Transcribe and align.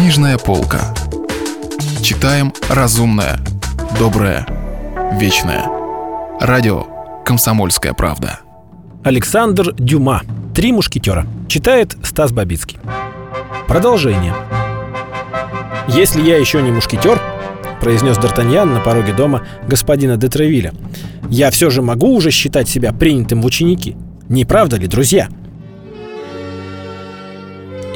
Книжная 0.00 0.38
полка. 0.38 0.94
Читаем 2.00 2.54
разумное, 2.70 3.38
доброе, 3.98 4.46
вечное. 5.20 5.66
Радио 6.40 6.86
«Комсомольская 7.22 7.92
правда». 7.92 8.40
Александр 9.04 9.74
Дюма. 9.74 10.22
«Три 10.54 10.72
мушкетера». 10.72 11.26
Читает 11.48 11.98
Стас 12.02 12.32
Бабицкий. 12.32 12.78
Продолжение. 13.68 14.34
«Если 15.88 16.22
я 16.22 16.38
еще 16.38 16.62
не 16.62 16.70
мушкетер»,— 16.70 17.20
произнес 17.82 18.16
Д'Артаньян 18.16 18.72
на 18.72 18.80
пороге 18.80 19.12
дома 19.12 19.42
господина 19.68 20.16
де 20.16 20.28
Тревиля, 20.28 20.72
«я 21.28 21.50
все 21.50 21.68
же 21.68 21.82
могу 21.82 22.14
уже 22.14 22.30
считать 22.30 22.70
себя 22.70 22.94
принятым 22.94 23.42
в 23.42 23.44
ученики. 23.44 23.98
Не 24.30 24.46
правда 24.46 24.76
ли, 24.76 24.86
друзья?» 24.86 25.28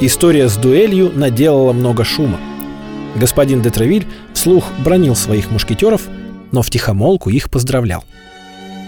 История 0.01 0.49
с 0.49 0.57
дуэлью 0.57 1.09
наделала 1.15 1.71
много 1.71 2.03
шума. 2.03 2.37
Господин 3.15 3.61
де 3.61 3.69
Тревиль 3.69 4.05
вслух 4.33 4.65
бронил 4.83 5.15
своих 5.15 5.51
мушкетеров, 5.51 6.07
но 6.51 6.61
втихомолку 6.61 7.29
их 7.29 7.49
поздравлял. 7.49 8.03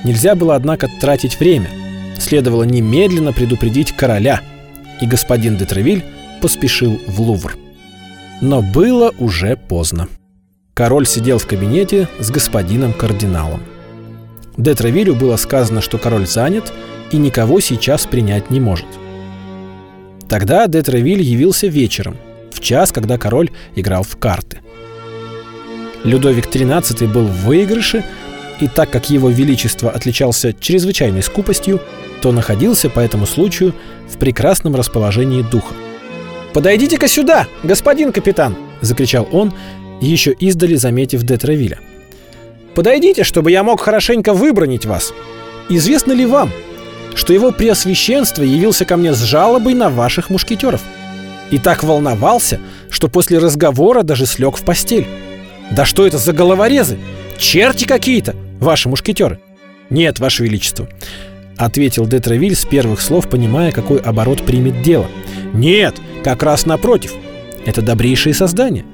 Нельзя 0.03 0.35
было, 0.35 0.55
однако, 0.55 0.89
тратить 0.99 1.39
время. 1.39 1.69
Следовало 2.19 2.63
немедленно 2.63 3.31
предупредить 3.31 3.93
короля, 3.93 4.41
и 5.01 5.05
господин 5.05 5.55
де 5.55 5.63
Тревиль 5.63 6.03
поспешил 6.41 6.99
в 7.07 7.21
Лувр. 7.21 7.55
Но 8.41 8.61
было 8.61 9.13
уже 9.17 9.55
поздно. 9.55 10.09
Король 10.73 11.07
сидел 11.07 11.37
в 11.37 11.47
кабинете 11.47 12.09
с 12.19 12.29
господином 12.29 12.91
кардиналом. 12.91 13.61
Де 14.57 14.75
Тревилю 14.75 15.15
было 15.15 15.37
сказано, 15.37 15.81
что 15.81 15.97
король 15.97 16.27
занят 16.27 16.73
и 17.11 17.17
никого 17.17 17.61
сейчас 17.61 18.05
принять 18.05 18.49
не 18.49 18.59
может– 18.59 18.87
Тогда 20.29 20.67
де 20.67 20.81
Тревиль 20.81 21.21
явился 21.21 21.67
вечером, 21.67 22.17
в 22.51 22.59
час, 22.59 22.91
когда 22.91 23.17
король 23.17 23.49
играл 23.75 24.03
в 24.03 24.17
карты. 24.17 24.59
Людовик 26.03 26.47
XIII 26.47 27.07
был 27.07 27.25
в 27.25 27.45
выигрыше, 27.45 28.03
и 28.59 28.67
так 28.67 28.89
как 28.89 29.09
его 29.09 29.29
величество 29.29 29.91
отличался 29.91 30.53
чрезвычайной 30.53 31.21
скупостью, 31.21 31.79
то 32.21 32.31
находился 32.31 32.89
по 32.89 32.99
этому 32.99 33.25
случаю 33.25 33.73
в 34.09 34.17
прекрасном 34.17 34.75
расположении 34.75 35.43
духа. 35.43 35.75
«Подойдите-ка 36.53 37.07
сюда, 37.07 37.47
господин 37.63 38.11
капитан!»— 38.11 38.55
закричал 38.81 39.27
он, 39.31 39.53
еще 40.01 40.31
издали 40.31 40.75
заметив 40.75 41.23
де 41.23 41.37
Тревиля. 41.37 41.79
«Подойдите, 42.73 43.23
чтобы 43.23 43.51
я 43.51 43.63
мог 43.63 43.81
хорошенько 43.81 44.33
выбронить 44.33 44.85
вас. 44.85 45.13
Известно 45.69 46.13
ли 46.13 46.25
вам, 46.25 46.51
что 47.17 47.33
его 47.33 47.51
преосвященство 47.51 48.43
явился 48.43 48.85
ко 48.85 48.95
мне 48.95 49.13
с 49.13 49.21
жалобой 49.23 49.73
на 49.73 49.89
ваших 49.89 50.29
мушкетеров. 50.29 50.81
И 51.49 51.57
так 51.57 51.83
волновался, 51.83 52.59
что 52.91 53.07
после 53.07 53.39
разговора 53.39 54.03
даже 54.03 54.27
слег 54.27 54.55
в 54.55 54.63
постель. 54.63 55.07
Да 55.71 55.83
что 55.83 56.05
это 56.05 56.19
за 56.19 56.31
головорезы? 56.31 56.99
Черти 57.39 57.85
какие-то, 57.85 58.35
ваши 58.59 58.87
мушкетеры. 58.87 59.39
Нет, 59.89 60.19
ваше 60.19 60.43
величество, 60.43 60.87
ответил 61.57 62.05
де 62.05 62.19
Тревиль 62.19 62.55
с 62.55 62.65
первых 62.65 63.01
слов, 63.01 63.27
понимая, 63.27 63.71
какой 63.71 63.97
оборот 63.97 64.45
примет 64.45 64.83
дело. 64.83 65.07
Нет, 65.53 65.95
как 66.23 66.43
раз 66.43 66.67
напротив. 66.67 67.13
Это 67.65 67.81
добрейшие 67.81 68.35
создания, 68.35 68.85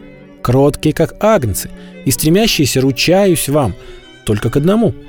кроткие, 0.41 0.93
как 0.93 1.15
агнцы, 1.19 1.69
и 2.05 2.11
стремящиеся, 2.11 2.79
ручаюсь 2.79 3.49
вам, 3.49 3.75
только 4.25 4.49
к 4.49 4.55
одному— 4.55 4.93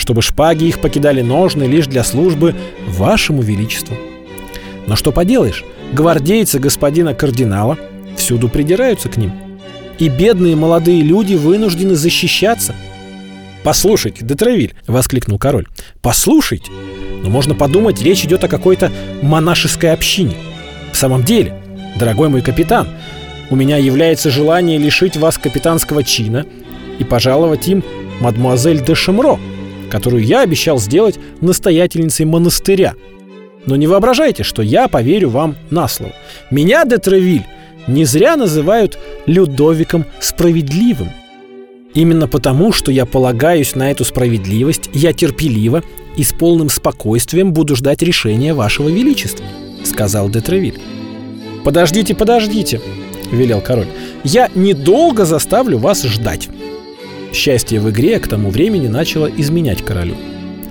чтобы 0.00 0.22
шпаги 0.22 0.64
их 0.64 0.80
покидали 0.80 1.20
ножны 1.20 1.64
лишь 1.64 1.86
для 1.86 2.02
службы 2.04 2.54
вашему 2.88 3.42
величеству. 3.42 3.94
Но 4.86 4.96
что 4.96 5.12
поделаешь, 5.12 5.62
гвардейцы 5.92 6.58
господина 6.58 7.12
кардинала 7.12 7.76
всюду 8.16 8.48
придираются 8.48 9.10
к 9.10 9.18
ним. 9.18 9.32
И 9.98 10.08
бедные 10.08 10.56
молодые 10.56 11.02
люди 11.02 11.34
вынуждены 11.34 11.96
защищаться. 11.96 12.74
«Послушайте, 13.62 14.24
Детревиль!»— 14.24 14.74
воскликнул 14.86 15.38
король. 15.38 15.66
«Послушайте! 16.00 16.72
Но 17.22 17.28
можно 17.28 17.54
подумать, 17.54 18.00
речь 18.00 18.24
идет 18.24 18.42
о 18.42 18.48
какой-то 18.48 18.90
монашеской 19.20 19.92
общине. 19.92 20.36
В 20.92 20.96
самом 20.96 21.24
деле, 21.24 21.54
дорогой 21.96 22.30
мой 22.30 22.40
капитан, 22.40 22.88
у 23.50 23.56
меня 23.56 23.76
является 23.76 24.30
желание 24.30 24.78
лишить 24.78 25.18
вас 25.18 25.36
капитанского 25.36 26.02
чина 26.02 26.46
и 26.98 27.04
пожаловать 27.04 27.68
им 27.68 27.84
мадмуазель 28.20 28.82
де 28.82 28.94
Шемро, 28.94 29.38
которую 29.90 30.24
я 30.24 30.40
обещал 30.40 30.78
сделать 30.78 31.18
настоятельницей 31.40 32.24
монастыря. 32.24 32.94
Но 33.66 33.76
не 33.76 33.86
воображайте, 33.86 34.42
что 34.42 34.62
я 34.62 34.88
поверю 34.88 35.28
вам 35.28 35.56
на 35.70 35.88
слово. 35.88 36.12
Меня, 36.50 36.84
де 36.84 36.96
Тревиль, 36.96 37.44
не 37.86 38.04
зря 38.04 38.36
называют 38.36 38.98
Людовиком 39.26 40.06
Справедливым. 40.20 41.10
Именно 41.92 42.28
потому, 42.28 42.72
что 42.72 42.92
я 42.92 43.04
полагаюсь 43.04 43.74
на 43.74 43.90
эту 43.90 44.04
справедливость, 44.04 44.88
я 44.92 45.12
терпеливо 45.12 45.82
и 46.16 46.22
с 46.22 46.32
полным 46.32 46.68
спокойствием 46.68 47.52
буду 47.52 47.74
ждать 47.76 48.02
решения 48.02 48.54
вашего 48.54 48.88
величества»,— 48.88 49.44
сказал 49.84 50.28
де 50.28 50.40
Тревиль. 50.40 50.80
«Подождите, 51.64 52.14
подождите»,— 52.14 52.80
велел 53.32 53.60
король. 53.60 53.88
«Я 54.22 54.48
недолго 54.54 55.24
заставлю 55.24 55.78
вас 55.78 56.04
ждать». 56.04 56.48
Счастье 57.32 57.80
в 57.80 57.88
игре 57.90 58.18
к 58.18 58.28
тому 58.28 58.50
времени 58.50 58.88
начало 58.88 59.26
изменять 59.26 59.84
королю. 59.84 60.16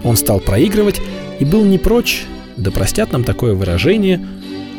Он 0.04 0.16
стал 0.18 0.40
проигрывать 0.40 1.02
и 1.40 1.46
был 1.46 1.64
не 1.64 1.78
прочь, 1.78 2.26
да 2.58 2.72
простят 2.72 3.12
нам 3.12 3.24
такое 3.24 3.54
выражение, 3.54 4.26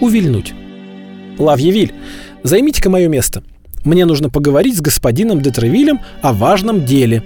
увильнуть. 0.00 0.52
«Лавьевиль, 1.38 1.94
займите-ка 2.42 2.91
мое 2.91 3.08
место. 3.08 3.42
Мне 3.84 4.04
нужно 4.04 4.28
поговорить 4.28 4.76
с 4.76 4.82
господином 4.82 5.41
Детревилем 5.41 6.00
о 6.20 6.34
важном 6.34 6.84
деле». 6.84 7.22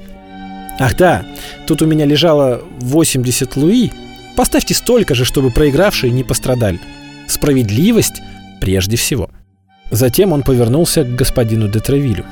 «Ах 0.79 0.97
да, 0.97 1.27
тут 1.67 1.83
у 1.83 1.87
меня 1.87 2.05
лежало 2.05 2.63
80 2.79 3.57
луи. 3.57 3.91
Поставьте 4.37 4.75
столько 4.75 5.15
же, 5.15 5.25
чтобы 5.25 5.51
проигравшие 5.51 6.13
не 6.13 6.23
пострадали. 6.23 6.81
Справедливость 7.27 8.23
прежде 8.61 8.97
всего». 8.97 9.31
Затем 9.91 10.33
он 10.33 10.43
повернулся 10.43 11.05
к 11.05 11.15
господину 11.15 11.69
Детревилю. 11.69 12.25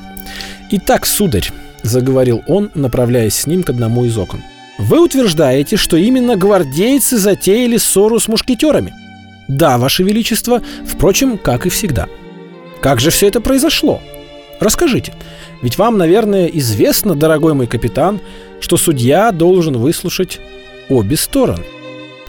«Итак, 0.71 1.05
сударь,— 1.05 1.51
заговорил 1.83 2.43
он, 2.47 2.71
направляясь 2.75 3.35
с 3.35 3.47
ним 3.47 3.63
к 3.63 3.71
одному 3.71 4.05
из 4.05 4.17
окон. 4.17 4.43
«Вы 4.79 5.03
утверждаете, 5.05 5.77
что 5.77 5.97
именно 5.97 6.37
гвардейцы 6.37 7.19
затеяли 7.19 7.77
ссору 7.77 8.19
с 8.19 8.29
мушкетерами?» 8.29 8.95
«Да, 9.49 9.79
Ваше 9.79 10.03
Величество, 10.03 10.63
впрочем, 10.87 11.39
как 11.39 11.67
и 11.67 11.69
всегда». 11.69 12.07
«Как 12.81 13.01
же 13.01 13.11
все 13.11 13.29
это 13.29 13.41
произошло?» 13.41 14.01
«Расскажите, 14.61 15.13
ведь 15.61 15.79
вам, 15.79 15.99
наверное, 15.99 16.47
известно, 16.47 17.15
дорогой 17.15 17.55
мой 17.55 17.67
капитан, 17.67 18.21
что 18.61 18.77
судья 18.77 19.31
должен 19.33 19.77
выслушать 19.77 20.41
обе 20.89 21.17
стороны». 21.17 21.65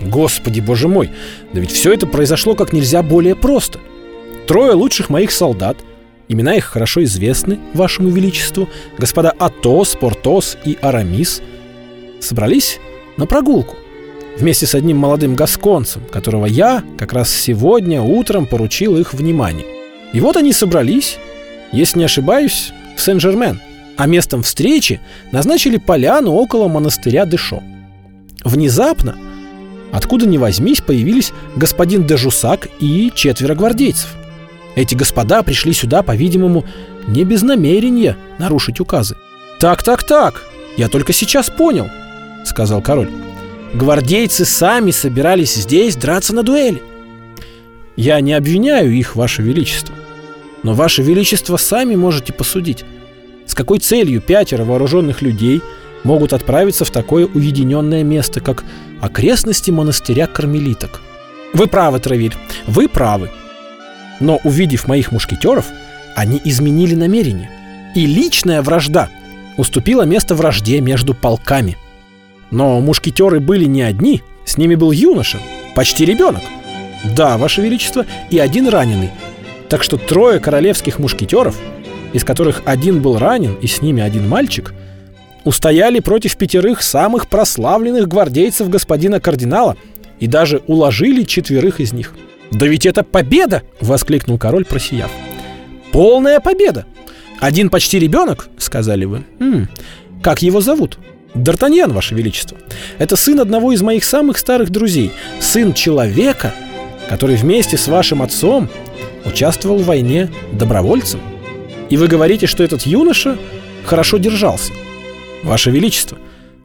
«Господи, 0.02 0.60
боже 0.60 0.88
мой, 0.88 1.12
да 1.54 1.62
ведь 1.62 1.72
все 1.72 1.94
это 1.94 2.06
произошло 2.06 2.56
как 2.56 2.74
нельзя 2.74 3.02
более 3.02 3.36
просто. 3.36 3.80
Трое 4.48 4.74
лучших 4.74 5.10
моих 5.10 5.32
солдат— 5.32 5.78
Имена 6.30 6.56
их 6.56 6.66
хорошо 6.66 7.04
известны 7.04 7.60
вашему 7.74 8.10
величеству. 8.10 8.70
Господа 8.98 9.32
Атос, 9.32 9.96
Портос 10.00 10.58
и 10.64 10.78
Арамис 10.82 11.42
собрались 12.20 12.80
на 13.18 13.26
прогулку 13.26 13.76
вместе 14.38 14.66
с 14.66 14.74
одним 14.74 14.98
молодым 14.98 15.36
гасконцем, 15.36 16.04
которого 16.10 16.46
я 16.46 16.84
как 16.98 17.14
раз 17.14 17.30
сегодня 17.30 18.02
утром 18.02 18.48
поручил 18.48 18.98
их 18.98 19.14
внимание. 19.14 19.66
И 20.14 20.20
вот 20.20 20.38
они 20.38 20.54
собрались, 20.54 21.18
если 21.72 22.00
не 22.00 22.06
ошибаюсь, 22.06 22.72
в 22.96 23.02
Сен-Жермен, 23.02 23.60
а 23.98 24.08
местом 24.08 24.42
встречи 24.42 25.02
назначили 25.32 25.78
поляну 25.78 26.32
около 26.32 26.68
монастыря 26.68 27.26
Дешо. 27.26 27.62
Внезапно, 28.44 29.16
откуда 29.92 30.26
ни 30.26 30.38
возьмись, 30.38 30.82
появились 30.82 31.32
господин 31.56 32.06
Дежусак 32.06 32.70
и 32.80 33.12
четверо 33.14 33.56
гвардейцев– 33.56 34.16
эти 34.76 34.96
господа 34.96 35.44
пришли 35.44 35.74
сюда, 35.74 36.02
по-видимому, 36.02 36.66
не 37.08 37.24
без 37.24 37.42
намерения 37.42 38.18
нарушить 38.40 38.80
указы. 38.80 39.16
«Так, 39.60 39.84
так, 39.84 40.04
так, 40.04 40.44
я 40.78 40.90
только 40.90 41.14
сейчас 41.14 41.50
понял»,— 41.50 41.88
сказал 42.46 42.82
король. 42.82 43.10
«Гвардейцы 43.74 44.46
сами 44.46 44.92
собирались 44.92 45.56
здесь 45.56 45.96
драться 45.96 46.34
на 46.34 46.44
дуэли». 46.44 46.82
«Я 47.96 48.20
не 48.22 48.34
обвиняю 48.34 48.92
их, 48.92 49.16
Ваше 49.16 49.42
Величество. 49.42 49.96
Но 50.64 50.74
Ваше 50.74 51.04
Величество 51.04 51.58
сами 51.58 51.96
можете 51.96 52.34
посудить, 52.34 52.84
с 53.46 53.54
какой 53.54 53.80
целью 53.80 54.22
пятеро 54.22 54.64
вооруженных 54.64 55.22
людей 55.22 55.62
могут 56.04 56.34
отправиться 56.34 56.86
в 56.86 56.90
такое 56.90 57.26
уединенное 57.26 58.04
место, 58.04 58.40
как 58.40 58.64
окрестности 59.02 59.72
монастыря 59.72 60.28
кармелиток. 60.28 61.02
Вы 61.54 61.68
правы, 61.68 62.00
Травиль, 62.00 62.36
вы 62.66 62.88
правы. 62.88 63.30
Но 64.20 64.40
увидев 64.44 64.88
моих 64.88 65.12
мушкетеров, 65.12 65.66
они 66.16 66.40
изменили 66.44 66.96
намерение. 66.96 67.50
И 67.96 68.06
личная 68.06 68.62
вражда 68.62 69.10
уступила 69.58 70.04
место 70.04 70.36
вражде 70.36 70.82
между 70.82 71.14
полками. 71.14 71.78
Но 72.52 72.80
мушкетеры 72.80 73.40
были 73.40 73.66
не 73.66 73.82
одни, 73.82 74.22
с 74.46 74.58
ними 74.58 74.76
был 74.76 74.92
юноша, 74.92 75.40
почти 75.76 76.06
ребенок. 76.06 76.42
Да, 77.04 77.38
Ваше 77.38 77.62
Величество, 77.62 78.06
и 78.30 78.40
один 78.40 78.68
раненый. 78.68 79.12
Так 79.70 79.84
что 79.84 79.98
трое 79.98 80.40
королевских 80.40 81.00
мушкетеров, 81.00 81.60
из 82.14 82.24
которых 82.24 82.62
один 82.66 83.02
был 83.02 83.18
ранен 83.18 83.56
и 83.56 83.68
с 83.68 83.82
ними 83.82 84.02
один 84.02 84.28
мальчик, 84.30 84.74
устояли 85.44 86.00
против 86.00 86.38
пятерых 86.38 86.82
самых 86.82 87.28
прославленных 87.28 88.08
гвардейцев 88.08 88.70
господина 88.70 89.20
кардинала 89.20 89.76
и 90.20 90.28
даже 90.28 90.62
уложили 90.68 91.24
четверых 91.24 91.80
из 91.80 91.92
них. 91.92 92.14
«Да 92.54 92.68
ведь 92.68 92.86
это 92.86 93.04
победа!»— 93.04 93.64
воскликнул 93.82 94.38
король, 94.38 94.64
просияв. 94.64 95.12
«Полная 95.92 96.40
победа! 96.40 96.86
Один 97.40 97.70
почти 97.70 98.00
ребенок,— 98.00 98.48
сказали 98.58 99.06
вы. 99.06 99.24
М-м, 99.40 99.70
как 100.22 100.42
его 100.42 100.62
зовут?» 100.62 101.00
Д'Артаньян, 101.34 101.92
Ваше 101.92 102.14
Величество. 102.14 102.58
Это 103.00 103.16
сын 103.16 103.40
одного 103.40 103.72
из 103.72 103.82
моих 103.82 104.04
самых 104.04 104.38
старых 104.38 104.70
друзей. 104.70 105.12
Сын 105.40 105.74
человека, 105.74 106.54
который 107.10 107.36
вместе 107.36 107.76
с 107.76 107.88
вашим 107.88 108.22
отцом 108.22 108.70
участвовал 109.26 109.80
в 109.80 109.86
войне 109.86 110.30
добровольцем. 110.52 111.22
И 111.90 111.98
вы 111.98 112.08
говорите, 112.08 112.46
что 112.46 112.64
этот 112.64 112.84
юноша 112.84 113.38
хорошо 113.84 114.18
держался. 114.18 114.74
Ваше 115.42 115.72
Величество, 115.72 116.20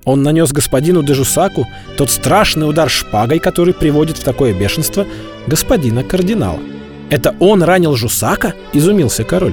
он 0.08 0.22
нанес 0.22 0.50
господину 0.52 1.02
Дежусаку 1.02 1.68
тот 1.98 2.10
страшный 2.10 2.66
удар 2.66 2.88
шпагой, 2.88 3.40
который 3.40 3.74
приводит 3.74 4.16
в 4.16 4.24
такое 4.24 4.54
бешенство 4.54 5.06
господина 5.46 6.02
кардинала. 6.02 6.60
«Это 7.10 7.36
он 7.40 7.62
ранил 7.62 7.94
Жусака?»– 7.94 8.54
изумился 8.72 9.24
король. 9.24 9.52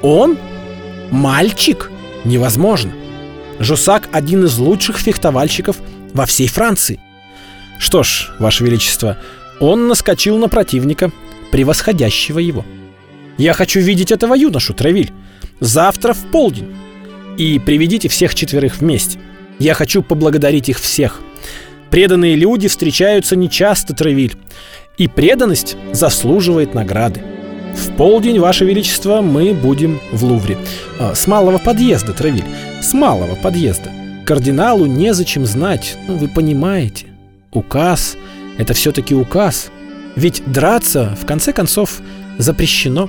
«Он? 0.00 0.38
Мальчик? 1.10 1.90
Невозможно. 2.24 2.92
Жусак– 3.58 4.08
один 4.12 4.44
из 4.44 4.56
лучших 4.56 4.98
фехтовальщиков 4.98 5.78
во 6.14 6.26
всей 6.26 6.46
Франции. 6.46 7.00
Что 7.80 8.04
ж, 8.04 8.30
Ваше 8.38 8.62
Величество, 8.62 9.18
он 9.58 9.88
наскочил 9.88 10.38
на 10.38 10.48
противника, 10.48 11.10
превосходящего 11.50 12.38
его. 12.38 12.64
Я 13.36 13.52
хочу 13.52 13.80
видеть 13.80 14.12
этого 14.12 14.34
юношу, 14.34 14.74
Травиль, 14.74 15.10
завтра 15.58 16.12
в 16.12 16.30
полдень. 16.30 16.72
И 17.36 17.58
приведите 17.58 18.08
всех 18.08 18.36
четверых 18.36 18.78
вместе. 18.78 19.18
Я 19.62 19.74
хочу 19.74 20.02
поблагодарить 20.02 20.68
их 20.68 20.80
всех. 20.80 21.20
Преданные 21.88 22.34
люди 22.34 22.66
встречаются 22.66 23.36
нечасто, 23.36 23.94
Травиль, 23.94 24.34
и 24.98 25.06
преданность 25.06 25.76
заслуживает 25.92 26.74
награды. 26.74 27.22
В 27.76 27.92
полдень, 27.92 28.40
Ваше 28.40 28.64
Величество, 28.64 29.20
мы 29.20 29.54
будем 29.54 30.00
в 30.10 30.24
Лувре. 30.24 30.58
А, 30.98 31.14
с 31.14 31.28
малого 31.28 31.58
подъезда, 31.58 32.12
Травиль, 32.12 32.44
с 32.82 32.92
малого 32.92 33.36
подъезда. 33.36 33.92
Кардиналу 34.26 34.86
незачем 34.86 35.46
знать, 35.46 35.96
ну, 36.08 36.16
вы 36.16 36.26
понимаете. 36.26 37.06
Указ— 37.52 38.16
это 38.58 38.74
все-таки 38.74 39.14
указ. 39.14 39.70
Ведь 40.16 40.42
драться, 40.44 41.16
в 41.22 41.24
конце 41.24 41.52
концов, 41.52 42.00
запрещено. 42.36 43.08